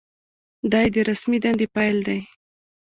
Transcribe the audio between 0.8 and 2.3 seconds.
یې د رسمي دندې پیل دی.